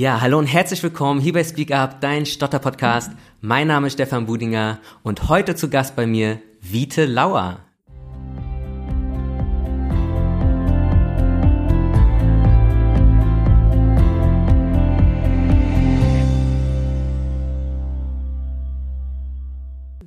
Ja, 0.00 0.22
hallo 0.22 0.38
und 0.38 0.46
herzlich 0.46 0.82
willkommen 0.82 1.20
hier 1.20 1.34
bei 1.34 1.44
Speak 1.44 1.72
Up, 1.72 2.00
dein 2.00 2.24
Stotter-Podcast. 2.24 3.12
Mein 3.42 3.66
Name 3.66 3.86
ist 3.86 3.92
Stefan 3.92 4.24
Budinger 4.24 4.78
und 5.02 5.28
heute 5.28 5.54
zu 5.54 5.68
Gast 5.68 5.94
bei 5.94 6.06
mir 6.06 6.40
Vite 6.62 7.04
Lauer. 7.04 7.58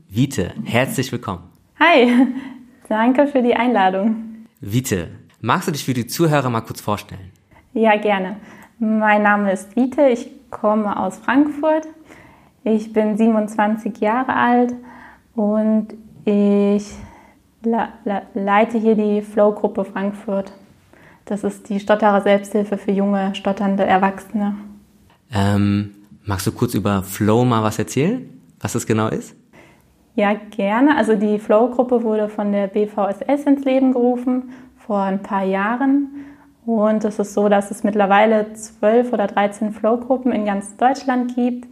Vite, 0.10 0.55
herzlich 0.64 1.11
willkommen. 1.11 1.43
Hi, 1.79 2.25
danke 2.89 3.28
für 3.28 3.43
die 3.43 3.54
Einladung. 3.54 4.47
Vite, 4.60 5.10
magst 5.39 5.68
du 5.68 5.71
dich 5.71 5.86
für 5.86 5.93
die 5.93 6.07
Zuhörer 6.07 6.50
mal 6.50 6.61
kurz 6.61 6.82
vorstellen? 6.82 7.32
Ja, 7.75 7.96
gerne. 7.96 8.37
Mein 8.79 9.23
Name 9.23 9.51
ist 9.51 9.75
Vite, 9.75 10.09
ich 10.09 10.29
komme 10.50 10.97
aus 11.00 11.18
Frankfurt. 11.18 11.87
Ich 12.64 12.91
bin 12.91 13.18
27 13.18 14.00
Jahre 14.00 14.36
alt 14.36 14.73
und 15.36 15.89
ich 16.25 16.93
leite 18.33 18.78
hier 18.78 18.95
die 18.95 19.21
Flow-Gruppe 19.21 19.86
Frankfurt. 19.86 20.51
Das 21.25 21.43
ist 21.43 21.69
die 21.69 21.79
Stotterer 21.79 22.21
Selbsthilfe 22.21 22.78
für 22.78 22.91
junge, 22.91 23.36
stotternde 23.36 23.86
Erwachsene. 23.86 24.55
Ähm, 25.33 25.95
magst 26.25 26.47
du 26.47 26.51
kurz 26.51 26.73
über 26.73 27.03
Flow 27.03 27.45
mal 27.45 27.64
was 27.64 27.79
erzählen, 27.79 28.28
was 28.59 28.73
das 28.73 28.86
genau 28.86 29.07
ist? 29.07 29.36
Ja, 30.15 30.33
gerne. 30.33 30.97
Also 30.97 31.15
die 31.15 31.39
Flow-Gruppe 31.39 32.03
wurde 32.03 32.30
von 32.30 32.52
der 32.52 32.67
BVSS 32.67 33.44
ins 33.45 33.66
Leben 33.66 33.94
gerufen 33.94 34.52
vor 34.78 35.02
ein 35.02 35.22
paar 35.22 35.44
Jahren. 35.44 36.09
Und 36.66 37.03
es 37.03 37.19
ist 37.19 37.33
so, 37.33 37.50
dass 37.50 37.72
es 37.72 37.83
mittlerweile 37.83 38.53
zwölf 38.53 39.11
oder 39.11 39.28
13 39.28 39.72
Flow-Gruppen 39.72 40.31
in 40.31 40.45
ganz 40.45 40.78
Deutschland 40.78 41.36
gibt, 41.36 41.67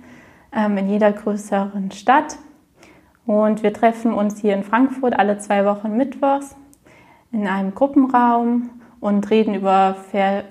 ähm, 0.54 0.78
in 0.78 0.90
jeder 0.90 1.12
größeren 1.12 1.92
Stadt. 1.92 2.38
Und 3.26 3.64
wir 3.64 3.74
treffen 3.74 4.14
uns 4.14 4.40
hier 4.40 4.54
in 4.54 4.64
Frankfurt 4.64 5.18
alle 5.18 5.38
zwei 5.38 5.66
Wochen 5.66 5.96
mittwochs 5.96 6.56
in 7.32 7.48
einem 7.48 7.74
Gruppenraum 7.74 8.70
und 9.00 9.30
reden 9.30 9.54
über 9.54 9.96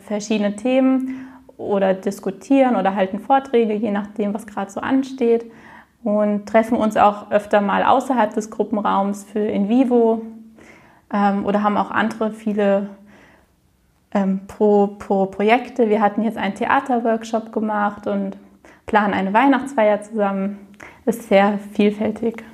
verschiedene 0.00 0.56
Themen 0.56 1.28
oder 1.58 1.92
diskutieren 1.92 2.77
oder 2.77 2.94
halten 2.94 3.19
Vorträge, 3.19 3.75
je 3.75 3.91
nachdem, 3.91 4.32
was 4.32 4.47
gerade 4.47 4.70
so 4.70 4.80
ansteht 4.80 5.50
und 6.02 6.47
treffen 6.47 6.77
uns 6.77 6.97
auch 6.97 7.30
öfter 7.30 7.60
mal 7.60 7.84
außerhalb 7.84 8.32
des 8.32 8.50
Gruppenraums 8.50 9.25
für 9.25 9.41
in 9.41 9.69
vivo 9.69 10.22
ähm, 11.12 11.44
oder 11.44 11.62
haben 11.62 11.77
auch 11.77 11.91
andere 11.91 12.32
viele 12.32 12.88
ähm, 14.12 14.41
pro, 14.47 14.86
pro 14.86 15.27
Projekte. 15.27 15.89
Wir 15.89 16.00
hatten 16.00 16.22
jetzt 16.22 16.36
einen 16.36 16.55
Theaterworkshop 16.55 17.53
gemacht 17.53 18.06
und 18.06 18.36
planen 18.86 19.14
eine 19.14 19.33
Weihnachtsfeier 19.33 20.03
zusammen. 20.03 20.58
Ist 21.06 21.28
sehr 21.28 21.58
vielfältig. 21.72 22.44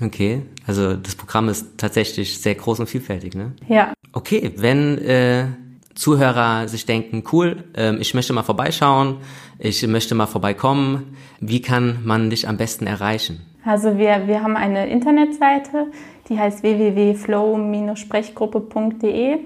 Okay, 0.00 0.42
also 0.66 0.94
das 0.94 1.14
Programm 1.14 1.48
ist 1.48 1.78
tatsächlich 1.78 2.40
sehr 2.40 2.54
groß 2.54 2.80
und 2.80 2.88
vielfältig, 2.88 3.34
ne? 3.34 3.52
Ja. 3.68 3.92
Okay, 4.12 4.52
wenn 4.56 4.98
äh, 4.98 5.46
Zuhörer 5.94 6.68
sich 6.68 6.86
denken, 6.86 7.24
cool, 7.32 7.64
äh, 7.76 7.94
ich 7.96 8.14
möchte 8.14 8.32
mal 8.32 8.42
vorbeischauen, 8.42 9.18
ich 9.58 9.86
möchte 9.86 10.14
mal 10.14 10.26
vorbeikommen, 10.26 11.16
wie 11.40 11.60
kann 11.62 11.98
man 12.04 12.30
dich 12.30 12.48
am 12.48 12.56
besten 12.56 12.86
erreichen? 12.86 13.40
Also 13.64 13.98
wir, 13.98 14.26
wir 14.26 14.42
haben 14.42 14.56
eine 14.56 14.88
Internetseite, 14.88 15.86
die 16.28 16.38
heißt 16.38 16.62
www.flow-sprechgruppe.de. 16.62 19.38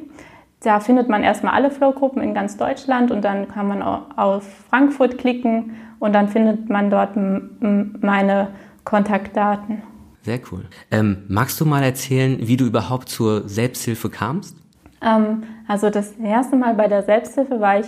Da 0.67 0.81
findet 0.81 1.09
man 1.09 1.23
erstmal 1.23 1.55
alle 1.55 1.71
Flow-Gruppen 1.71 2.21
in 2.21 2.35
ganz 2.35 2.57
Deutschland 2.57 3.13
und 3.13 3.23
dann 3.23 3.47
kann 3.47 3.69
man 3.69 3.83
auf 3.83 4.43
Frankfurt 4.69 5.17
klicken 5.17 5.77
und 6.01 6.13
dann 6.13 6.27
findet 6.27 6.69
man 6.69 6.91
dort 6.91 7.11
meine 7.15 8.49
Kontaktdaten. 8.83 9.83
Sehr 10.23 10.41
cool. 10.51 10.65
Ähm, 10.91 11.23
magst 11.29 11.61
du 11.61 11.67
mal 11.67 11.85
erzählen, 11.85 12.39
wie 12.41 12.57
du 12.57 12.65
überhaupt 12.65 13.09
zur 13.09 13.49
Selbsthilfe 13.49 14.11
kamst? 14.11 14.57
Ähm, 15.01 15.45
also 15.69 15.89
das 15.89 16.15
erste 16.15 16.57
Mal 16.57 16.75
bei 16.75 16.89
der 16.89 17.05
Selbsthilfe 17.05 17.61
war 17.61 17.79
ich 17.79 17.87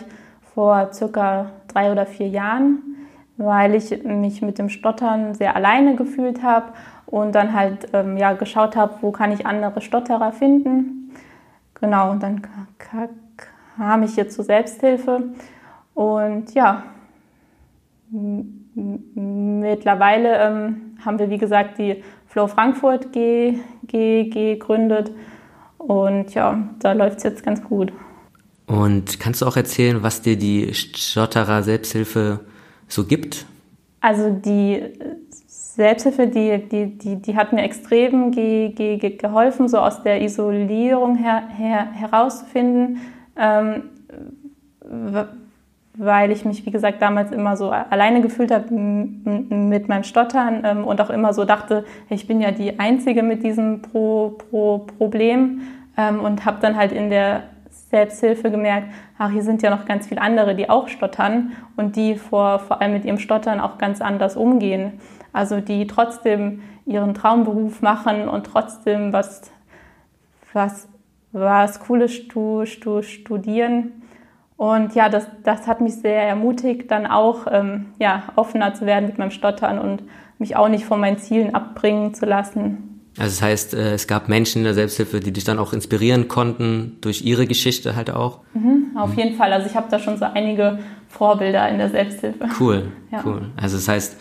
vor 0.55 0.93
circa 0.93 1.51
drei 1.67 1.91
oder 1.91 2.07
vier 2.07 2.29
Jahren, 2.29 2.79
weil 3.39 3.75
ich 3.75 4.05
mich 4.05 4.41
mit 4.41 4.57
dem 4.57 4.69
Stottern 4.69 5.35
sehr 5.35 5.57
alleine 5.57 5.97
gefühlt 5.97 6.45
habe 6.45 6.75
und 7.07 7.35
dann 7.35 7.55
halt 7.55 7.89
ähm, 7.93 8.17
ja, 8.17 8.35
geschaut 8.35 8.77
habe, 8.77 8.95
wo 9.01 9.11
kann 9.11 9.33
ich 9.33 9.47
andere 9.47 9.81
Stotterer 9.81 10.31
finden. 10.31 10.98
Genau, 11.81 12.11
und 12.11 12.23
dann 12.23 12.43
kam 12.79 14.03
ich 14.03 14.15
hier 14.15 14.29
zur 14.29 14.45
Selbsthilfe 14.45 15.31
und 15.95 16.55
ja, 16.55 16.83
mittlerweile 19.15 20.39
ähm, 20.39 20.97
haben 21.05 21.19
wir, 21.19 21.31
wie 21.31 21.39
gesagt, 21.39 21.79
die 21.79 22.03
Flow 22.27 22.47
Frankfurt 22.47 23.13
G, 23.13 23.59
G, 23.85 24.25
gegründet 24.25 25.13
und 25.79 26.35
ja, 26.35 26.69
da 26.81 26.93
läuft 26.93 27.19
es 27.19 27.23
jetzt 27.25 27.43
ganz 27.43 27.63
gut. 27.63 27.93
Und 28.67 29.19
kannst 29.19 29.41
du 29.41 29.47
auch 29.47 29.57
erzählen, 29.57 30.03
was 30.03 30.21
dir 30.21 30.37
die 30.37 30.75
Stotterer 30.75 31.63
Selbsthilfe 31.63 32.41
so 32.87 33.05
gibt? 33.05 33.47
Also 34.01 34.31
die 34.31 34.83
Selbsthilfe, 35.79 36.27
die, 36.27 36.59
die, 36.69 36.99
die, 36.99 37.23
die 37.23 37.37
hat 37.37 37.53
mir 37.53 37.63
extrem 37.63 38.33
ge, 38.33 38.71
ge, 38.71 38.99
geholfen, 38.99 39.69
so 39.69 39.79
aus 39.79 40.03
der 40.03 40.21
Isolierung 40.21 41.15
her, 41.15 41.45
her, 41.57 41.87
herauszufinden, 41.93 42.99
ähm, 43.37 43.85
weil 45.95 46.33
ich 46.33 46.45
mich, 46.45 46.67
wie 46.67 46.73
gesagt, 46.73 47.01
damals 47.01 47.31
immer 47.31 47.57
so 47.57 47.71
alleine 47.71 48.23
gefühlt 48.23 48.51
habe 48.51 48.75
mit 48.75 49.87
meinem 49.87 50.03
Stottern 50.03 50.63
ähm, 50.65 50.85
und 50.85 51.01
auch 51.01 51.11
immer 51.11 51.33
so 51.33 51.45
dachte, 51.45 51.85
ich 52.11 52.27
bin 52.27 52.41
ja 52.41 52.51
die 52.51 52.81
Einzige 52.81 53.23
mit 53.23 53.45
diesem 53.45 53.81
Pro, 53.81 54.37
Pro, 54.51 54.79
Problem 54.99 55.61
ähm, 55.97 56.19
und 56.19 56.45
habe 56.45 56.59
dann 56.61 56.77
halt 56.77 56.91
in 56.91 57.09
der 57.09 57.45
Selbsthilfe 57.71 58.51
gemerkt, 58.51 58.89
ach, 59.17 59.31
hier 59.31 59.43
sind 59.43 59.63
ja 59.63 59.71
noch 59.71 59.87
ganz 59.87 60.09
viele 60.09 60.23
andere, 60.23 60.57
die 60.57 60.69
auch 60.69 60.89
stottern 60.89 61.53
und 61.77 61.95
die 61.95 62.17
vor, 62.17 62.59
vor 62.59 62.83
allem 62.83 62.95
mit 62.95 63.05
ihrem 63.05 63.19
Stottern 63.19 63.61
auch 63.61 63.79
ganz 63.79 64.01
anders 64.01 64.37
umgehen. 64.37 64.95
Also 65.39 65.61
die 65.61 65.87
trotzdem 65.87 66.63
ihren 66.85 67.15
Traumberuf 67.15 67.81
machen 67.81 68.29
und 68.29 68.45
trotzdem 68.45 69.13
was, 69.13 69.43
was, 70.53 70.89
was 71.31 71.79
Cooles 71.79 72.13
stu, 72.13 72.67
stu, 72.67 73.03
studieren. 73.03 74.03
Und 74.57 74.97
ja, 74.97 75.09
das, 75.09 75.29
das 75.45 75.69
hat 75.69 75.81
mich 75.81 75.95
sehr 75.95 76.23
ermutigt, 76.25 76.91
dann 76.91 77.07
auch 77.07 77.47
ähm, 77.53 77.87
ja, 78.01 78.25
offener 78.35 78.75
zu 78.75 78.85
werden 78.85 79.07
mit 79.07 79.19
meinem 79.19 79.31
Stottern 79.31 79.79
und 79.79 80.03
mich 80.41 80.57
auch 80.57 80.69
nicht 80.69 80.85
von 80.85 80.99
meinen 80.99 81.19
Zielen 81.19 81.55
abbringen 81.55 82.15
zu 82.15 82.27
lassen. 82.27 82.89
Also 83.17 83.31
das 83.31 83.43
heißt, 83.43 83.75
äh, 83.75 83.95
es 83.95 84.09
gab 84.09 84.29
Menschen 84.29 84.59
in 84.59 84.65
der 84.65 84.75
Selbsthilfe, 84.75 85.21
die 85.21 85.33
dich 85.33 85.45
dann 85.45 85.61
auch 85.61 85.73
inspirieren 85.73 86.27
konnten, 86.27 86.97
durch 87.01 87.23
ihre 87.23 87.47
Geschichte 87.47 87.95
halt 87.95 88.11
auch? 88.11 88.41
Mhm, 88.55 88.97
auf 88.97 89.15
jeden 89.15 89.37
Fall. 89.37 89.53
Also 89.53 89.69
ich 89.69 89.77
habe 89.77 89.87
da 89.89 90.01
schon 90.01 90.17
so 90.17 90.25
einige 90.25 90.81
Vorbilder 91.09 91.69
in 91.69 91.79
der 91.79 91.91
Selbsthilfe. 91.91 92.49
Cool, 92.59 92.91
ja. 93.13 93.23
cool. 93.25 93.53
Also 93.57 93.77
das 93.77 93.87
heißt, 93.87 94.17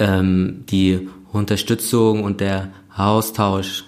ähm, 0.00 0.64
die 0.68 1.08
Unterstützung 1.32 2.24
und 2.24 2.40
der 2.40 2.68
Austausch 2.96 3.84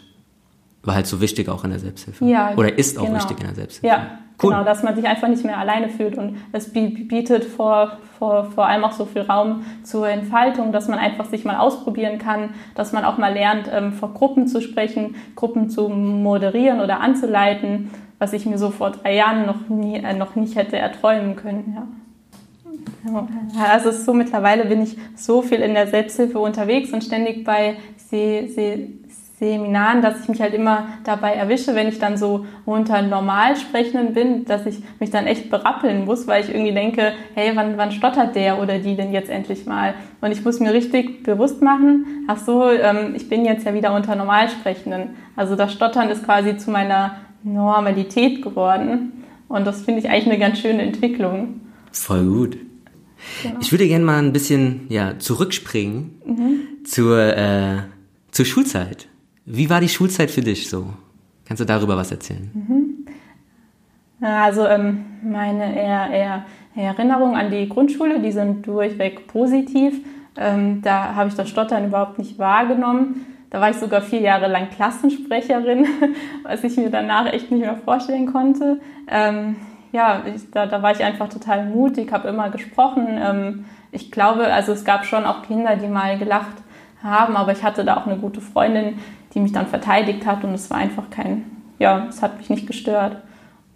war 0.84 0.94
halt 0.94 1.06
so 1.06 1.20
wichtig 1.20 1.48
auch 1.48 1.64
in 1.64 1.70
der 1.70 1.80
Selbsthilfe. 1.80 2.24
Ja, 2.24 2.54
Oder 2.56 2.78
ist 2.78 2.98
auch 2.98 3.06
genau. 3.06 3.16
wichtig 3.16 3.40
in 3.40 3.46
der 3.46 3.54
Selbsthilfe. 3.54 3.86
Ja, 3.86 4.18
Cool. 4.42 4.50
Genau, 4.50 4.64
dass 4.64 4.82
man 4.82 4.96
sich 4.96 5.06
einfach 5.06 5.28
nicht 5.28 5.44
mehr 5.44 5.58
alleine 5.58 5.88
fühlt 5.88 6.18
und 6.18 6.36
es 6.52 6.72
bietet 6.72 7.44
vor, 7.44 7.98
vor, 8.18 8.44
vor 8.46 8.66
allem 8.66 8.84
auch 8.84 8.92
so 8.92 9.04
viel 9.04 9.22
Raum 9.22 9.64
zur 9.84 10.08
Entfaltung, 10.08 10.72
dass 10.72 10.88
man 10.88 10.98
einfach 10.98 11.26
sich 11.26 11.44
mal 11.44 11.58
ausprobieren 11.58 12.18
kann, 12.18 12.50
dass 12.74 12.92
man 12.92 13.04
auch 13.04 13.18
mal 13.18 13.32
lernt, 13.32 13.70
ähm, 13.72 13.92
vor 13.92 14.14
Gruppen 14.14 14.48
zu 14.48 14.60
sprechen, 14.60 15.14
Gruppen 15.36 15.70
zu 15.70 15.88
moderieren 15.88 16.80
oder 16.80 17.00
anzuleiten, 17.00 17.90
was 18.18 18.32
ich 18.32 18.46
mir 18.46 18.58
so 18.58 18.70
vor 18.70 18.90
drei 18.90 19.14
Jahren 19.14 19.46
noch, 19.46 19.68
nie, 19.68 19.96
äh, 19.96 20.14
noch 20.14 20.34
nicht 20.34 20.56
hätte 20.56 20.76
erträumen 20.76 21.36
können. 21.36 21.74
Ja. 21.76 21.86
Also 23.60 23.88
es 23.88 23.98
ist 23.98 24.06
so 24.06 24.14
mittlerweile 24.14 24.64
bin 24.66 24.82
ich 24.82 24.96
so 25.16 25.42
viel 25.42 25.60
in 25.60 25.74
der 25.74 25.88
Selbsthilfe 25.88 26.38
unterwegs 26.38 26.92
und 26.92 27.02
ständig 27.02 27.44
bei 27.44 27.76
See, 27.96 28.48
See, 28.48 28.88
Seminaren, 29.42 30.02
dass 30.02 30.20
ich 30.20 30.28
mich 30.28 30.40
halt 30.40 30.54
immer 30.54 30.86
dabei 31.02 31.32
erwische, 31.32 31.74
wenn 31.74 31.88
ich 31.88 31.98
dann 31.98 32.16
so 32.16 32.46
unter 32.64 33.02
Normalsprechenden 33.02 34.14
bin, 34.14 34.44
dass 34.44 34.66
ich 34.66 34.76
mich 35.00 35.10
dann 35.10 35.26
echt 35.26 35.50
berappeln 35.50 36.04
muss, 36.04 36.28
weil 36.28 36.44
ich 36.44 36.50
irgendwie 36.50 36.72
denke, 36.72 37.12
hey, 37.34 37.50
wann, 37.54 37.76
wann 37.76 37.90
stottert 37.90 38.36
der 38.36 38.62
oder 38.62 38.78
die 38.78 38.94
denn 38.94 39.12
jetzt 39.12 39.28
endlich 39.28 39.66
mal? 39.66 39.94
Und 40.20 40.30
ich 40.30 40.44
muss 40.44 40.60
mir 40.60 40.72
richtig 40.72 41.24
bewusst 41.24 41.60
machen, 41.60 42.24
ach 42.28 42.38
so, 42.38 42.70
ähm, 42.70 43.14
ich 43.16 43.28
bin 43.28 43.44
jetzt 43.44 43.66
ja 43.66 43.74
wieder 43.74 43.92
unter 43.96 44.14
Normalsprechenden. 44.14 45.16
Also 45.34 45.56
das 45.56 45.72
Stottern 45.72 46.08
ist 46.08 46.24
quasi 46.24 46.56
zu 46.56 46.70
meiner 46.70 47.16
Normalität 47.42 48.42
geworden. 48.42 49.24
Und 49.48 49.66
das 49.66 49.82
finde 49.82 50.00
ich 50.00 50.08
eigentlich 50.08 50.26
eine 50.26 50.38
ganz 50.38 50.60
schöne 50.60 50.82
Entwicklung. 50.82 51.60
Voll 51.92 52.24
gut. 52.24 52.58
Genau. 53.42 53.58
Ich 53.60 53.70
würde 53.72 53.86
gerne 53.86 54.04
mal 54.04 54.18
ein 54.18 54.32
bisschen 54.32 54.86
ja, 54.88 55.18
zurückspringen 55.18 56.20
mhm. 56.26 56.84
zur, 56.84 57.18
äh, 57.18 57.82
zur 58.30 58.44
Schulzeit. 58.44 59.08
Wie 59.44 59.70
war 59.70 59.80
die 59.80 59.88
Schulzeit 59.88 60.30
für 60.30 60.40
dich 60.40 60.68
so? 60.68 60.86
Kannst 61.44 61.60
du 61.60 61.64
darüber 61.64 61.96
was 61.96 62.10
erzählen? 62.10 62.50
Mhm. 62.54 63.06
Also 64.20 64.66
ähm, 64.66 65.04
meine 65.22 65.76
eher, 65.76 66.10
eher 66.10 66.44
Erinnerungen 66.76 67.34
an 67.34 67.50
die 67.50 67.68
Grundschule, 67.68 68.20
die 68.20 68.32
sind 68.32 68.66
durchweg 68.66 69.26
positiv. 69.26 70.00
Ähm, 70.36 70.80
da 70.82 71.14
habe 71.14 71.28
ich 71.28 71.34
das 71.34 71.48
Stottern 71.48 71.86
überhaupt 71.86 72.18
nicht 72.18 72.38
wahrgenommen. 72.38 73.26
Da 73.50 73.60
war 73.60 73.68
ich 73.68 73.76
sogar 73.76 74.00
vier 74.00 74.20
Jahre 74.20 74.46
lang 74.46 74.70
Klassensprecherin, 74.70 75.86
was 76.44 76.64
ich 76.64 76.76
mir 76.76 76.88
danach 76.88 77.30
echt 77.30 77.50
nicht 77.50 77.60
mehr 77.60 77.76
vorstellen 77.76 78.32
konnte. 78.32 78.80
Ähm, 79.08 79.56
ja, 79.92 80.22
ich, 80.24 80.50
da, 80.50 80.66
da, 80.66 80.82
war 80.82 80.92
ich 80.92 81.04
einfach 81.04 81.28
total 81.28 81.66
mutig, 81.66 82.12
habe 82.12 82.28
immer 82.28 82.50
gesprochen. 82.50 83.06
Ähm, 83.20 83.64
ich 83.92 84.10
glaube, 84.10 84.52
also 84.52 84.72
es 84.72 84.84
gab 84.84 85.04
schon 85.04 85.24
auch 85.24 85.42
Kinder, 85.42 85.76
die 85.76 85.86
mal 85.86 86.18
gelacht 86.18 86.56
haben, 87.02 87.36
aber 87.36 87.52
ich 87.52 87.62
hatte 87.62 87.84
da 87.84 87.98
auch 87.98 88.06
eine 88.06 88.16
gute 88.16 88.40
Freundin, 88.40 88.98
die 89.34 89.40
mich 89.40 89.52
dann 89.52 89.66
verteidigt 89.66 90.26
hat 90.26 90.44
und 90.44 90.54
es 90.54 90.70
war 90.70 90.78
einfach 90.78 91.10
kein, 91.10 91.44
ja, 91.78 92.06
es 92.08 92.22
hat 92.22 92.38
mich 92.38 92.48
nicht 92.48 92.66
gestört. 92.66 93.18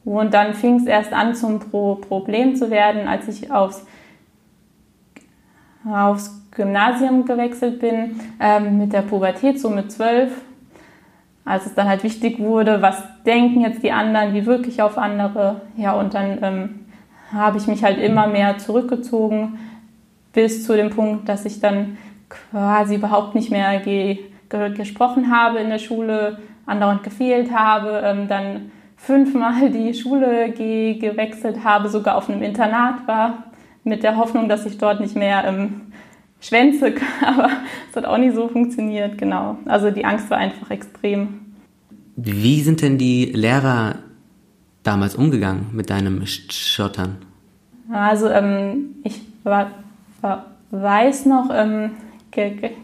Und 0.05 0.33
dann 0.35 0.55
fing 0.55 0.77
es 0.77 0.87
erst 0.87 1.13
an 1.13 1.35
zum 1.35 1.59
Pro 1.59 1.97
Problem 1.97 2.57
zu 2.57 2.71
werden, 2.71 3.09
als 3.09 3.29
ich 3.29 3.51
aufs, 3.51 3.85
aufs 5.85 6.43
Gymnasium 6.53 7.27
gewechselt 7.27 7.81
bin, 7.81 8.21
ähm, 8.41 8.79
mit 8.79 8.93
der 8.93 9.03
Pubertät, 9.03 9.61
so 9.61 9.69
mit 9.69 9.93
zwölf, 9.93 10.33
als 11.47 11.65
es 11.65 11.75
dann 11.75 11.89
halt 11.89 12.03
wichtig 12.03 12.39
wurde, 12.41 12.83
was 12.83 13.03
denken 13.25 13.61
jetzt 13.63 13.83
die 13.83 13.93
anderen, 13.93 14.35
wie 14.35 14.45
wirklich 14.45 14.83
auf 14.83 14.99
andere. 14.99 15.63
Ja, 15.77 15.93
und 15.93 16.13
dann 16.13 16.39
ähm, 16.43 16.87
habe 17.33 17.57
ich 17.57 17.69
mich 17.69 17.85
halt 17.85 17.99
immer 17.99 18.27
mehr 18.27 18.59
zurückgezogen, 18.59 19.59
bis 20.33 20.67
zu 20.67 20.77
dem 20.77 20.91
Punkt, 20.91 21.29
dass 21.29 21.45
ich 21.47 21.61
dann 21.61 21.97
quasi 22.29 22.97
überhaupt 22.97 23.35
nicht 23.35 23.51
mehr 23.51 23.79
ge 23.81 24.19
ge 24.49 24.75
gesprochen 24.75 25.31
habe 25.31 25.59
in 25.59 25.71
der 25.71 25.79
Schule, 25.79 26.39
andauernd 26.67 27.05
gefehlt 27.05 27.53
habe, 27.53 28.03
ähm, 28.05 28.29
dann 28.29 28.73
fünfmal 28.97 29.71
die 29.71 29.95
Schule 29.95 30.51
ge 30.51 30.95
gewechselt 30.95 31.65
habe, 31.65 31.89
sogar 31.89 32.17
auf 32.17 32.29
einem 32.29 32.43
Internat 32.43 33.07
war, 33.07 33.45
mit 33.85 34.03
der 34.03 34.17
Hoffnung, 34.17 34.49
dass 34.49 34.67
ich 34.67 34.79
dort 34.79 35.01
nicht 35.01 35.15
mehr 35.15 35.45
ähm, 35.47 35.93
schwänze, 36.41 36.95
aber 37.25 37.51
es 37.91 37.97
hat 37.97 38.05
auch 38.05 38.19
nicht 38.19 38.35
so 38.35 38.49
funktioniert, 38.49 39.19
genau. 39.19 39.59
Also 39.67 39.91
die 39.91 40.05
Angst 40.05 40.31
war 40.31 40.39
einfach 40.39 40.71
extrem. 40.71 41.41
Wie 42.17 42.63
sind 42.63 42.83
denn 42.83 42.99
die 42.99 43.27
Lehrer 43.27 43.97
damals 44.83 45.17
umgegangen 45.17 45.67
mit 45.73 45.91
deinem 45.91 46.25
Schottern? 46.27 47.19
Also 47.91 48.29
ähm, 48.29 48.97
ich 49.05 49.21
war, 49.45 49.71
war, 50.21 50.47
weiß 50.71 51.27
noch, 51.27 51.51
ähm, 51.53 51.91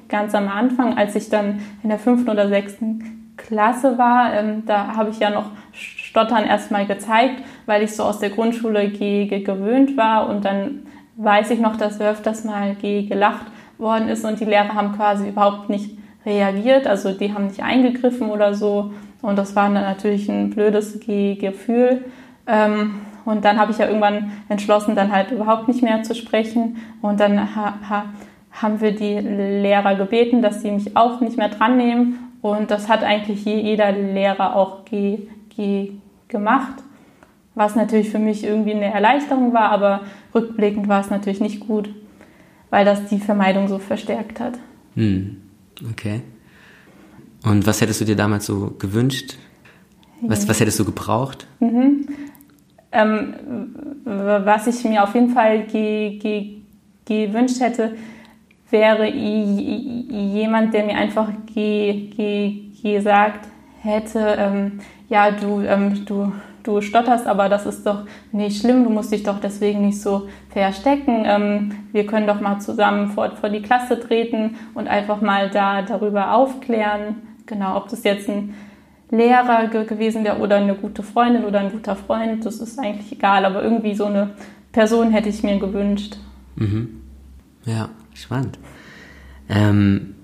ganz 0.08 0.34
am 0.34 0.48
Anfang, 0.48 0.96
als 0.96 1.14
ich 1.14 1.28
dann 1.28 1.60
in 1.82 1.90
der 1.90 1.98
fünften 1.98 2.31
oder 2.31 2.48
sechsten 2.48 3.34
Klasse 3.37 3.98
war, 3.98 4.34
ähm, 4.34 4.64
da 4.66 4.96
habe 4.96 5.10
ich 5.10 5.19
ja 5.19 5.31
noch 5.31 5.50
Stottern 5.72 6.44
erstmal 6.44 6.87
gezeigt, 6.87 7.43
weil 7.66 7.82
ich 7.82 7.96
so 7.96 8.02
aus 8.05 8.19
der 8.19 8.31
Grundschule 8.31 8.88
ge 8.90 9.40
gewöhnt 9.40 9.96
war 9.96 10.28
und 10.28 10.44
dann 10.44 10.87
weiß 11.22 11.50
ich 11.50 11.60
noch, 11.60 11.76
dass 11.76 12.00
öfters 12.00 12.44
mal 12.44 12.74
gelacht 12.74 13.46
worden 13.78 14.08
ist 14.08 14.24
und 14.24 14.40
die 14.40 14.44
Lehrer 14.44 14.74
haben 14.74 14.96
quasi 14.96 15.28
überhaupt 15.28 15.69
nicht 15.69 15.96
reagiert, 16.24 16.86
also 16.86 17.12
die 17.12 17.32
haben 17.32 17.46
nicht 17.46 17.62
eingegriffen 17.62 18.30
oder 18.30 18.54
so. 18.54 18.92
Und 19.20 19.38
das 19.38 19.54
war 19.54 19.64
dann 19.64 19.74
natürlich 19.74 20.28
ein 20.28 20.50
blödes 20.50 21.00
Gefühl. 21.00 22.04
Ähm, 22.46 23.00
und 23.24 23.44
dann 23.44 23.58
habe 23.58 23.70
ich 23.70 23.78
ja 23.78 23.86
irgendwann 23.86 24.32
entschlossen, 24.48 24.96
dann 24.96 25.12
halt 25.12 25.30
überhaupt 25.30 25.69
nicht 25.69 25.82
mehr 25.82 26.02
zu 26.02 26.14
sprechen. 26.14 26.78
Und 27.00 27.20
dann 27.20 27.54
ha 27.54 27.74
ha 27.88 28.04
haben 28.50 28.80
wir 28.80 28.94
die 28.94 29.19
Lehrer 29.19 29.94
gebeten, 29.94 30.42
dass 30.42 30.60
sie 30.60 30.70
mich 30.70 30.96
auch 30.96 31.20
nicht 31.20 31.38
mehr 31.38 31.48
dran 31.48 31.76
nehmen. 31.76 32.19
Und 32.42 32.70
das 32.70 32.88
hat 32.88 33.02
eigentlich 33.02 33.44
jeder 33.44 33.92
Lehrer 33.92 34.56
auch 34.56 34.84
ge 34.84 35.28
ge 35.56 35.92
gemacht 36.28 36.82
was 37.54 37.76
natürlich 37.76 38.10
für 38.10 38.19
mich 38.19 38.44
irgendwie 38.44 38.72
eine 38.72 38.93
Erleichterung 38.93 39.52
war, 39.52 39.70
aber 39.70 40.00
rückblickend 40.34 40.88
war 40.88 41.00
es 41.00 41.10
natürlich 41.10 41.40
nicht 41.40 41.60
gut, 41.60 41.90
weil 42.70 42.84
das 42.84 43.06
die 43.06 43.19
Vermeidung 43.19 43.69
so 43.69 43.78
verstärkt 43.78 44.40
hat. 44.40 44.58
Hm. 44.94 45.37
Okay. 45.90 46.22
Und 47.44 47.66
was 47.66 47.81
hättest 47.81 48.00
du 48.00 48.04
dir 48.04 48.16
damals 48.16 48.46
so 48.46 48.75
gewünscht? 48.78 49.37
Was, 50.20 50.46
was 50.49 50.60
hättest 50.60 50.78
du 50.78 50.84
gebraucht? 50.84 51.46
Mhm. 51.58 52.06
Ähm, 52.93 53.34
was 54.05 54.66
ich 54.66 54.84
mir 54.84 55.02
auf 55.02 55.14
jeden 55.14 55.31
Fall 55.31 55.64
ge 55.64 56.19
ge 56.19 56.58
gewünscht 57.05 57.60
hätte, 57.60 57.96
wäre 58.70 59.08
jemand, 59.08 60.72
der 60.72 60.84
mir 60.87 60.94
einfach 60.94 61.28
ge 61.52 62.60
gesagt 62.82 63.48
hätte, 63.82 64.37
ähm, 64.38 64.81
ja, 65.08 65.31
du, 65.31 65.60
ähm, 65.62 66.05
du, 66.05 66.32
du 66.62 66.81
stotterst, 66.81 67.26
aber 67.26 67.49
das 67.49 67.67
ist 67.67 67.87
doch 67.87 68.03
nicht 68.31 68.61
schlimm, 68.61 68.85
du 68.85 68.91
musst 68.91 69.12
dich 69.12 69.23
doch 69.23 69.41
deswegen 69.41 69.85
nicht 69.85 70.00
so 70.00 70.29
verstecken. 70.50 71.25
Ähm, 71.25 71.73
wir 71.93 72.06
können 72.06 72.26
doch 72.26 72.41
mal 72.41 72.61
zusammen 72.61 73.09
vor, 73.09 73.31
vor 73.37 73.49
die 73.49 73.62
Klasse 73.62 73.99
treten 73.99 74.56
und 74.75 74.88
einfach 74.88 75.20
mal 75.20 75.50
da 75.50 75.82
darüber 75.82 76.35
aufklären. 76.35 77.17
Genau, 77.47 77.76
ob 77.76 77.88
das 77.88 78.05
jetzt 78.05 78.29
ein 78.29 78.55
Lehrer 79.11 79.69
ge 79.69 79.85
gewesen 79.85 80.25
wäre 80.25 80.38
oder 80.38 80.56
eine 80.56 80.75
gute 80.75 81.03
Freundin 81.03 81.44
oder 81.44 81.61
ein 81.61 81.70
guter 81.70 81.97
Freund, 81.97 82.47
das 82.47 82.61
ist 82.61 82.79
eigentlich 82.79 83.12
egal, 83.12 83.44
aber 83.44 83.62
irgendwie 83.62 83.94
so 83.94 84.06
eine 84.06 84.31
Person 84.73 85.11
hätte 85.11 85.29
ich 85.29 85.43
mir 85.43 85.58
gewünscht. 85.58 86.17
Mhm. 86.56 87.00
Ja, 87.67 87.91
spannend. 88.15 88.58
Ähm, 89.50 90.15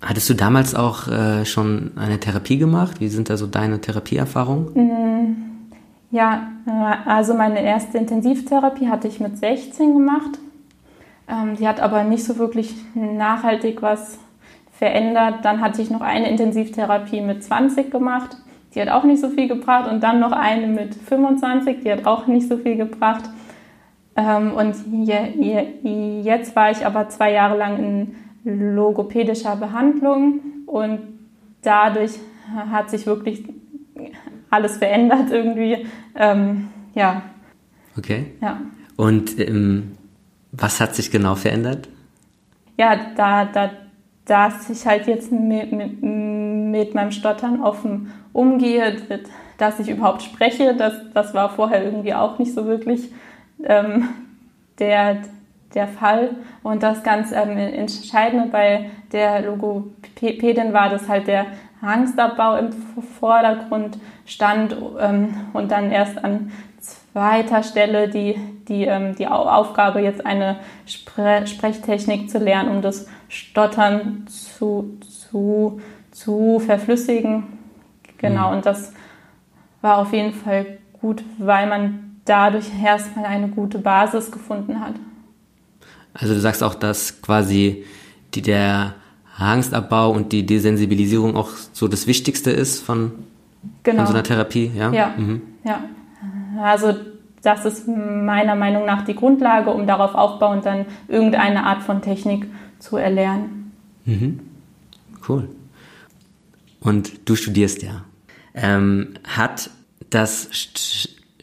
hattest 0.00 0.28
du 0.28 0.34
damals 0.34 0.74
auch 0.74 1.06
äh, 1.06 1.44
schon 1.44 1.92
eine 1.94 2.18
Therapie 2.18 2.58
gemacht? 2.58 3.00
Wie 3.00 3.08
sind 3.08 3.30
da 3.30 3.36
so 3.36 3.46
deine 3.46 3.80
Therapieerfahrungen? 3.80 5.45
Ja, 6.10 6.48
äh, 6.66 7.08
also 7.08 7.34
meine 7.34 7.62
erste 7.62 7.98
Intensivtherapie 7.98 8.88
hatte 8.88 9.08
ich 9.08 9.20
mit 9.20 9.38
16 9.38 9.94
gemacht. 9.94 10.38
Ähm, 11.28 11.56
die 11.56 11.66
hat 11.66 11.80
aber 11.80 12.04
nicht 12.04 12.24
so 12.24 12.38
wirklich 12.38 12.74
nachhaltig 12.94 13.82
was 13.82 14.18
verändert. 14.72 15.44
Dann 15.44 15.60
hatte 15.60 15.82
ich 15.82 15.90
noch 15.90 16.00
eine 16.00 16.30
Intensivtherapie 16.30 17.20
mit 17.20 17.42
20 17.42 17.90
gemacht. 17.90 18.36
Die 18.74 18.80
hat 18.80 18.88
auch 18.88 19.04
nicht 19.04 19.20
so 19.20 19.30
viel 19.30 19.48
gebracht. 19.48 19.90
Und 19.90 20.02
dann 20.02 20.20
noch 20.20 20.32
eine 20.32 20.68
mit 20.68 20.94
25. 20.94 21.82
Die 21.82 21.90
hat 21.90 22.06
auch 22.06 22.26
nicht 22.26 22.48
so 22.48 22.58
viel 22.58 22.76
gebracht. 22.76 23.24
Ähm, 24.16 24.52
und 24.52 24.76
jetzt 25.82 26.54
war 26.54 26.70
ich 26.70 26.86
aber 26.86 27.08
zwei 27.08 27.32
Jahre 27.32 27.56
lang 27.58 27.78
in 27.78 28.14
logopädischer 28.44 29.56
Behandlung. 29.56 30.40
Und 30.66 31.00
dadurch 31.62 32.12
hat 32.70 32.90
sich 32.90 33.06
wirklich 33.06 33.42
alles 34.50 34.78
verändert 34.78 35.30
irgendwie. 35.30 35.86
Ähm, 36.14 36.68
ja. 36.94 37.22
Okay. 37.96 38.32
Ja. 38.40 38.60
Und 38.96 39.38
ähm, 39.38 39.96
was 40.52 40.80
hat 40.80 40.94
sich 40.94 41.10
genau 41.10 41.34
verändert? 41.34 41.88
Ja, 42.78 42.96
da, 43.16 43.44
da, 43.46 43.70
dass 44.24 44.68
ich 44.70 44.86
halt 44.86 45.06
jetzt 45.06 45.32
mit, 45.32 45.72
mit, 45.72 46.02
mit 46.02 46.94
meinem 46.94 47.12
Stottern 47.12 47.62
offen 47.62 48.12
umgehe, 48.32 48.96
dass 49.58 49.80
ich 49.80 49.88
überhaupt 49.88 50.22
spreche, 50.22 50.74
das, 50.74 50.94
das 51.14 51.32
war 51.32 51.50
vorher 51.50 51.82
irgendwie 51.82 52.14
auch 52.14 52.38
nicht 52.38 52.52
so 52.52 52.66
wirklich 52.66 53.10
ähm, 53.64 54.08
der, 54.78 55.22
der 55.74 55.88
Fall. 55.88 56.30
Und 56.62 56.82
das 56.82 57.02
ganz 57.02 57.32
ähm, 57.32 57.56
Entscheidende 57.56 58.48
bei 58.48 58.90
der 59.12 59.42
Logopädin 59.42 60.72
war, 60.72 60.90
dass 60.90 61.08
halt 61.08 61.26
der 61.26 61.46
Angstabbau 61.86 62.56
im 62.56 62.72
Vordergrund 63.18 63.98
stand 64.24 64.76
ähm, 64.98 65.34
und 65.52 65.70
dann 65.70 65.90
erst 65.90 66.22
an 66.22 66.50
zweiter 66.80 67.62
Stelle 67.62 68.08
die, 68.08 68.34
die, 68.68 68.84
ähm, 68.84 69.14
die 69.16 69.26
Aufgabe, 69.26 70.00
jetzt 70.00 70.24
eine 70.26 70.56
Spre 70.86 71.46
Sprechtechnik 71.46 72.30
zu 72.30 72.38
lernen, 72.38 72.68
um 72.70 72.82
das 72.82 73.06
Stottern 73.28 74.26
zu, 74.28 74.98
zu, 75.00 75.80
zu 76.10 76.58
verflüssigen. 76.58 77.44
Genau, 78.18 78.50
mhm. 78.50 78.56
und 78.56 78.66
das 78.66 78.92
war 79.80 79.98
auf 79.98 80.12
jeden 80.12 80.32
Fall 80.32 80.78
gut, 81.00 81.22
weil 81.38 81.66
man 81.68 82.20
dadurch 82.24 82.66
erstmal 82.82 83.26
eine 83.26 83.48
gute 83.48 83.78
Basis 83.78 84.30
gefunden 84.30 84.80
hat. 84.80 84.94
Also 86.12 86.34
du 86.34 86.40
sagst 86.40 86.62
auch, 86.62 86.74
dass 86.74 87.22
quasi 87.22 87.84
die, 88.34 88.42
der 88.42 88.94
Angstabbau 89.38 90.10
und 90.10 90.32
die 90.32 90.46
Desensibilisierung 90.46 91.36
auch 91.36 91.50
so 91.72 91.88
das 91.88 92.06
Wichtigste 92.06 92.50
ist 92.50 92.80
von, 92.80 93.12
genau. 93.82 93.98
von 93.98 94.06
so 94.06 94.12
einer 94.14 94.22
Therapie, 94.22 94.70
ja? 94.74 94.92
Ja, 94.92 95.14
mhm. 95.16 95.42
ja. 95.64 95.80
Also 96.62 96.94
das 97.42 97.64
ist 97.64 97.86
meiner 97.86 98.56
Meinung 98.56 98.86
nach 98.86 99.04
die 99.04 99.14
Grundlage, 99.14 99.70
um 99.70 99.86
darauf 99.86 100.14
aufbauend 100.14 100.64
dann 100.64 100.86
irgendeine 101.06 101.64
Art 101.64 101.82
von 101.82 102.02
Technik 102.02 102.46
zu 102.78 102.96
erlernen. 102.96 103.72
Mhm. 104.04 104.40
Cool. 105.28 105.48
Und 106.80 107.28
du 107.28 107.36
studierst 107.36 107.82
ja. 107.82 108.04
Ähm, 108.54 109.14
hat 109.24 109.70
das 110.10 110.48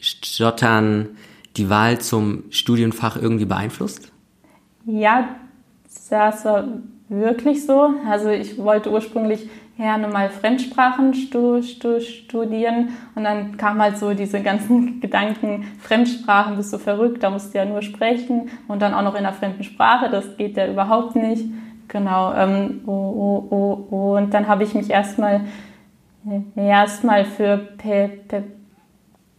Stottern 0.01 1.09
die 1.57 1.69
Wahl 1.69 1.99
zum 1.99 2.45
Studienfach 2.49 3.15
irgendwie 3.15 3.45
beeinflusst? 3.45 4.11
Ja, 4.85 5.35
das 6.09 6.43
war 6.45 6.67
wirklich 7.13 7.65
so. 7.65 7.93
Also 8.09 8.29
ich 8.29 8.57
wollte 8.57 8.91
ursprünglich 8.91 9.49
gerne 9.77 10.07
mal 10.07 10.29
Fremdsprachen 10.29 11.13
stu, 11.13 11.61
stu, 11.61 11.99
studieren. 11.99 12.89
Und 13.15 13.23
dann 13.23 13.57
kam 13.57 13.81
halt 13.81 13.97
so 13.97 14.13
diese 14.13 14.41
ganzen 14.41 14.99
Gedanken, 15.01 15.65
Fremdsprachen, 15.81 16.57
bist 16.57 16.71
du 16.73 16.77
verrückt, 16.77 17.23
da 17.23 17.29
musst 17.29 17.53
du 17.53 17.57
ja 17.57 17.65
nur 17.65 17.81
sprechen 17.81 18.49
und 18.67 18.81
dann 18.81 18.93
auch 18.93 19.01
noch 19.01 19.15
in 19.15 19.25
einer 19.25 19.33
fremden 19.33 19.63
Sprache, 19.63 20.09
das 20.09 20.37
geht 20.37 20.57
ja 20.57 20.67
überhaupt 20.67 21.15
nicht. 21.15 21.45
Genau. 21.87 22.33
Ähm, 22.33 22.81
oh, 22.85 22.91
oh, 22.91 23.47
oh, 23.49 23.87
oh. 23.91 24.17
Und 24.17 24.33
dann 24.33 24.47
habe 24.47 24.63
ich 24.63 24.73
mich 24.73 24.89
erstmal 24.89 25.41
erstmal 26.55 27.25
für 27.25 27.57
P 27.77 28.07
P 28.27 28.43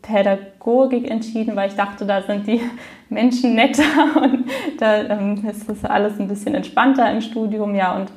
Pädagogik 0.04 1.10
entschieden, 1.10 1.56
weil 1.56 1.68
ich 1.68 1.76
dachte, 1.76 2.04
da 2.06 2.22
sind 2.22 2.46
die 2.46 2.60
Menschen 3.08 3.54
netter 3.54 3.82
und 4.22 4.44
da 4.78 5.02
ähm, 5.02 5.44
ist 5.50 5.68
das 5.68 5.84
alles 5.84 6.20
ein 6.20 6.28
bisschen 6.28 6.54
entspannter 6.54 7.10
im 7.10 7.20
Studium, 7.20 7.74
ja, 7.74 7.96
und 7.96 8.12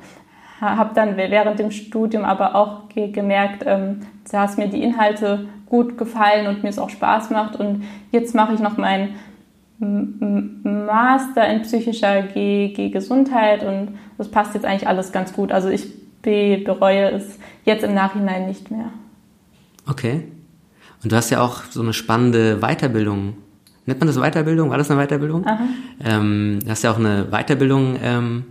habe 0.60 0.96
dann 0.96 1.18
während 1.18 1.60
dem 1.60 1.70
Studium 1.70 2.26
aber 2.26 2.56
auch 2.56 2.90
ge 2.90 3.12
gemerkt, 3.12 3.64
ähm, 3.66 4.02
dass 4.32 4.58
mir 4.58 4.68
die 4.68 4.82
Inhalte 4.82 5.48
gut 5.68 5.98
gefallen 5.98 6.48
und 6.48 6.64
mir 6.64 6.70
es 6.70 6.80
auch 6.80 6.90
Spaß 6.90 7.30
macht 7.30 7.58
und 7.58 7.84
jetzt 8.12 8.34
mache 8.34 8.54
ich 8.54 8.60
noch 8.60 8.78
meinen 8.78 9.16
Master 9.80 11.48
in 11.48 11.62
psychischer 11.62 12.24
G 12.24 12.70
G 12.70 12.90
Gesundheit 12.90 13.64
und 13.64 14.00
das 14.18 14.32
passt 14.32 14.56
jetzt 14.56 14.66
eigentlich 14.66 14.88
alles 14.88 15.12
ganz 15.12 15.34
gut. 15.34 15.52
Also 15.52 15.70
ich 15.70 15.88
be 16.24 16.58
bereue 16.58 17.12
es 17.12 17.38
jetzt 17.64 17.84
im 17.84 17.94
Nachhinein 17.94 18.48
nicht 18.48 18.72
mehr. 18.72 18.90
Okay. 19.88 20.24
Und 21.04 21.12
du 21.12 21.16
hast 21.16 21.30
ja 21.30 21.42
auch 21.42 21.64
so 21.70 21.82
eine 21.82 21.94
spannende 21.94 22.58
Weiterbildung. 22.60 23.36
Nennt 23.86 24.00
man 24.00 24.08
das 24.08 24.18
Weiterbildung? 24.18 24.70
War 24.70 24.78
das 24.78 24.92
eine 24.92 25.00
Weiterbildung? 25.02 25.46
Ähm, 26.04 26.60
du 26.64 26.70
hast 26.70 26.84
ja 26.84 26.92
auch 26.92 27.00
eine 27.00 27.28
Weiterbildung 27.32 27.98
ähm, 28.02 28.44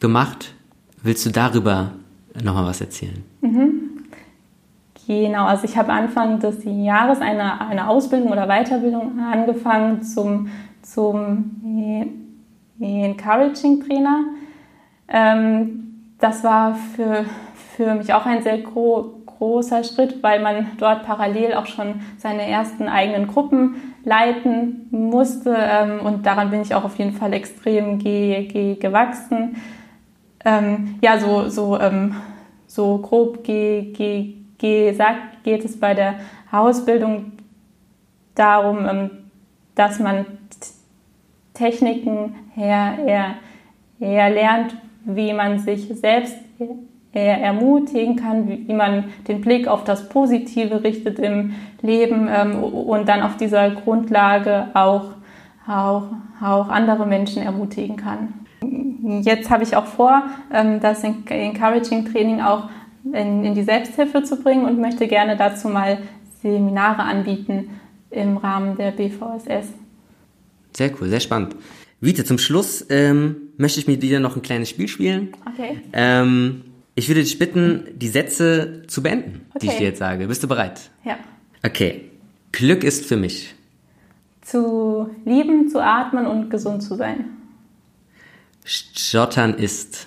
gemacht. 0.00 0.54
Willst 1.02 1.24
du 1.24 1.30
darüber 1.30 1.92
nochmal 2.42 2.66
was 2.66 2.80
erzählen? 2.80 3.22
Mhm. 3.40 3.92
Genau, 5.06 5.46
also 5.46 5.64
ich 5.64 5.76
habe 5.76 5.92
Anfang 5.92 6.38
des 6.38 6.58
Jahres 6.64 7.20
eine, 7.20 7.60
eine 7.60 7.88
Ausbildung 7.88 8.30
oder 8.30 8.46
Weiterbildung 8.46 9.18
angefangen 9.18 10.02
zum, 10.02 10.48
zum 10.82 11.98
Encouraging-Trainer. 12.80 14.24
Ähm, 15.08 16.14
das 16.18 16.44
war 16.44 16.74
für, 16.74 17.24
für 17.76 17.94
mich 17.94 18.14
auch 18.14 18.26
ein 18.26 18.42
sehr 18.42 18.58
gro 18.58 19.21
großer 19.42 19.82
Schritt, 19.82 20.22
weil 20.22 20.40
man 20.40 20.68
dort 20.78 21.02
parallel 21.02 21.54
auch 21.54 21.66
schon 21.66 22.00
seine 22.16 22.48
ersten 22.48 22.86
eigenen 22.86 23.26
Gruppen 23.26 23.74
leiten 24.04 24.86
musste. 24.92 25.56
Ähm, 25.58 25.98
und 25.98 26.24
daran 26.24 26.50
bin 26.50 26.62
ich 26.62 26.72
auch 26.76 26.84
auf 26.84 26.96
jeden 26.96 27.10
Fall 27.10 27.32
extrem 27.32 27.98
ge 27.98 28.44
ge 28.44 28.76
gewachsen. 28.76 29.56
Ähm, 30.44 31.00
ja, 31.02 31.18
so, 31.18 31.48
so, 31.48 31.76
ähm, 31.80 32.14
so 32.68 32.98
grob 32.98 33.42
ge 33.42 33.90
ge 33.92 34.34
gesagt 34.56 35.42
geht 35.42 35.64
es 35.64 35.80
bei 35.80 35.94
der 35.94 36.14
Ausbildung 36.52 37.32
darum, 38.36 38.86
ähm, 38.88 39.10
dass 39.74 39.98
man 39.98 40.24
Techniken 41.52 42.36
her, 42.54 42.92
her, 43.04 43.34
her 43.98 44.30
lernt, 44.30 44.76
wie 45.04 45.32
man 45.32 45.58
sich 45.58 45.88
selbst 45.88 46.36
ermutigen 47.20 48.16
kann, 48.16 48.48
wie 48.48 48.72
man 48.72 49.04
den 49.28 49.40
Blick 49.40 49.68
auf 49.68 49.84
das 49.84 50.08
Positive 50.08 50.82
richtet 50.82 51.18
im 51.18 51.54
Leben 51.82 52.28
ähm, 52.34 52.62
und 52.62 53.08
dann 53.08 53.22
auf 53.22 53.36
dieser 53.36 53.70
Grundlage 53.70 54.68
auch, 54.74 55.10
auch, 55.66 56.04
auch 56.42 56.68
andere 56.68 57.06
Menschen 57.06 57.42
ermutigen 57.42 57.96
kann. 57.96 58.32
Jetzt 59.22 59.50
habe 59.50 59.64
ich 59.64 59.76
auch 59.76 59.86
vor, 59.86 60.22
ähm, 60.52 60.80
das 60.80 61.02
Encouraging-Training 61.04 62.40
auch 62.40 62.68
in, 63.04 63.44
in 63.44 63.54
die 63.54 63.64
Selbsthilfe 63.64 64.22
zu 64.22 64.36
bringen 64.36 64.64
und 64.64 64.80
möchte 64.80 65.08
gerne 65.08 65.36
dazu 65.36 65.68
mal 65.68 65.98
Seminare 66.40 67.02
anbieten 67.02 67.70
im 68.10 68.36
Rahmen 68.36 68.76
der 68.76 68.92
BVSS. 68.92 69.68
Sehr 70.74 70.90
cool, 71.00 71.08
sehr 71.08 71.20
spannend. 71.20 71.56
Vite, 72.00 72.24
zum 72.24 72.38
Schluss 72.38 72.86
ähm, 72.90 73.36
möchte 73.58 73.80
ich 73.80 73.86
mit 73.86 74.02
dir 74.02 74.18
noch 74.18 74.36
ein 74.36 74.42
kleines 74.42 74.70
Spiel 74.70 74.88
spielen. 74.88 75.32
Okay. 75.52 75.80
Ähm, 75.92 76.62
ich 76.94 77.08
würde 77.08 77.22
dich 77.22 77.38
bitten, 77.38 77.86
die 77.94 78.08
Sätze 78.08 78.82
zu 78.86 79.02
beenden, 79.02 79.46
okay. 79.50 79.58
die 79.60 79.66
ich 79.66 79.78
dir 79.78 79.86
jetzt 79.88 79.98
sage. 79.98 80.26
Bist 80.26 80.42
du 80.42 80.48
bereit? 80.48 80.90
Ja. 81.04 81.18
Okay. 81.64 82.10
Glück 82.52 82.84
ist 82.84 83.06
für 83.06 83.16
mich. 83.16 83.54
Zu 84.42 85.08
lieben, 85.24 85.68
zu 85.68 85.82
atmen 85.82 86.26
und 86.26 86.50
gesund 86.50 86.82
zu 86.82 86.96
sein. 86.96 87.24
Stottern 88.64 89.54
ist. 89.54 90.06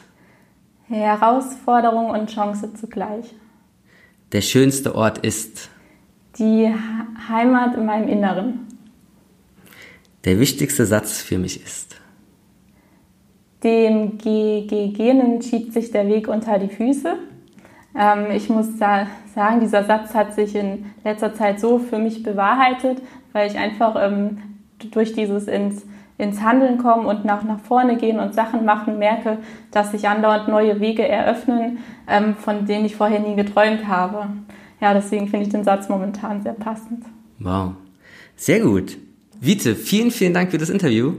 Herausforderung 0.87 2.11
und 2.11 2.29
Chance 2.29 2.73
zugleich. 2.73 3.33
Der 4.31 4.41
schönste 4.41 4.93
Ort 4.93 5.19
ist. 5.19 5.69
Die 6.37 6.71
Heimat 7.27 7.75
in 7.75 7.85
meinem 7.85 8.07
Inneren. 8.07 8.67
Der 10.25 10.39
wichtigste 10.39 10.85
Satz 10.85 11.21
für 11.21 11.37
mich 11.37 11.63
ist. 11.63 11.95
Dem 13.65 14.19
Genen 14.19 15.41
schiebt 15.41 15.73
sich 15.73 15.91
der 15.91 16.07
Weg 16.07 16.27
unter 16.27 16.59
die 16.59 16.69
Füße. 16.69 17.15
Ähm, 17.97 18.25
ich 18.31 18.47
muss 18.47 18.77
da 18.77 19.07
sagen, 19.33 19.59
dieser 19.59 19.83
Satz 19.83 20.13
hat 20.13 20.35
sich 20.35 20.55
in 20.55 20.85
letzter 21.03 21.33
Zeit 21.33 21.59
so 21.59 21.79
für 21.79 21.97
mich 21.97 22.21
bewahrheitet, 22.21 23.01
weil 23.33 23.49
ich 23.49 23.57
einfach 23.57 23.95
ähm, 23.99 24.37
durch 24.91 25.13
dieses 25.13 25.47
ins, 25.47 25.83
ins 26.19 26.41
Handeln 26.41 26.77
kommen 26.77 27.07
und 27.07 27.25
nach, 27.25 27.43
nach 27.43 27.59
vorne 27.59 27.97
gehen 27.97 28.19
und 28.19 28.35
Sachen 28.35 28.65
machen 28.65 28.99
merke, 28.99 29.39
dass 29.71 29.91
sich 29.91 30.07
andauernd 30.07 30.47
neue 30.47 30.79
Wege 30.79 31.07
eröffnen, 31.07 31.79
ähm, 32.07 32.35
von 32.35 32.67
denen 32.67 32.85
ich 32.85 32.95
vorher 32.95 33.19
nie 33.19 33.35
geträumt 33.35 33.87
habe. 33.87 34.27
Ja, 34.79 34.93
deswegen 34.93 35.27
finde 35.27 35.47
ich 35.47 35.51
den 35.51 35.63
Satz 35.63 35.89
momentan 35.89 36.43
sehr 36.43 36.53
passend. 36.53 37.03
Wow. 37.39 37.71
Sehr 38.35 38.59
gut. 38.59 38.97
Vite, 39.39 39.75
vielen, 39.75 40.11
vielen 40.11 40.35
Dank 40.35 40.51
für 40.51 40.59
das 40.59 40.69
Interview. 40.69 41.13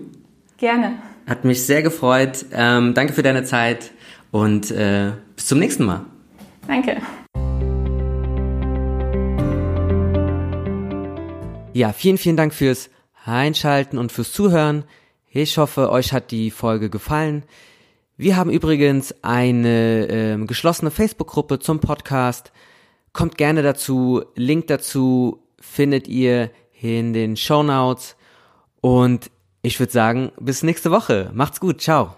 Gerne. 0.59 0.93
Hat 1.27 1.45
mich 1.45 1.67
sehr 1.67 1.83
gefreut. 1.83 2.47
Ähm, 2.53 2.95
danke 2.95 3.13
für 3.13 3.23
deine 3.23 3.43
Zeit 3.43 3.91
und 4.31 4.71
äh, 4.71 5.13
bis 5.35 5.47
zum 5.47 5.59
nächsten 5.59 5.85
Mal. 5.85 6.05
Danke. 6.69 6.99
Ja, 11.73 11.93
vielen, 11.93 12.17
vielen 12.17 12.37
Dank 12.37 12.55
fürs 12.55 12.91
Einschalten 13.25 13.99
und 13.99 14.13
fürs 14.13 14.33
Zuhören. 14.33 14.85
Ich 15.29 15.59
hoffe, 15.59 15.91
euch 15.91 16.13
hat 16.13 16.31
die 16.31 16.51
Folge 16.53 16.91
gefallen. 16.91 17.43
Wir 18.17 18.37
haben 18.37 18.51
übrigens 18.51 19.15
eine 19.23 20.09
äh, 20.09 20.47
geschlossene 20.47 20.93
Facebook-Gruppe 20.93 21.59
zum 21.59 21.81
Podcast. 21.81 22.53
Kommt 23.13 23.37
gerne 23.37 23.63
dazu. 23.63 24.23
Link 24.37 24.69
dazu 24.69 25.43
findet 25.61 26.07
ihr 26.07 26.51
in 26.81 27.13
den 27.13 27.37
Show 27.37 27.63
Notes. 27.63 28.17
Und 28.81 29.31
ich 29.67 29.81
würde 29.81 29.93
sagen, 29.93 30.33
bis 30.39 30.63
nächste 30.63 30.91
Woche. 30.91 31.31
Macht's 31.35 31.61
gut. 31.61 31.81
Ciao. 31.81 32.15